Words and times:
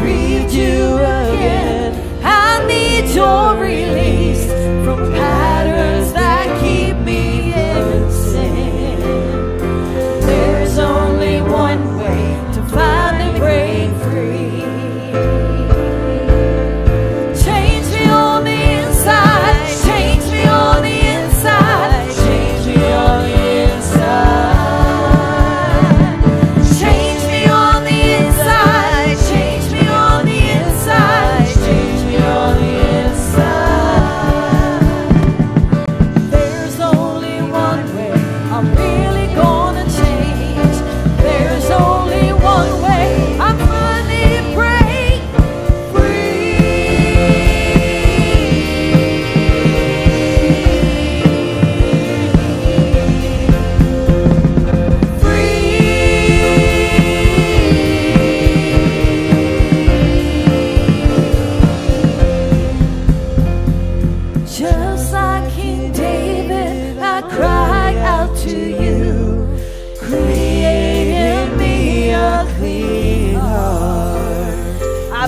breathe 0.00 0.50
you 0.50 0.94
again. 0.96 1.92
I 2.24 2.66
need 2.66 3.14
your. 3.14 3.49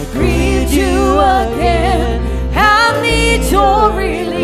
I 0.00 0.04
greet 0.12 0.70
you 0.70 1.18
again. 1.18 2.22
I 2.56 3.02
need 3.02 3.50
your 3.50 3.90
relief. 3.90 4.39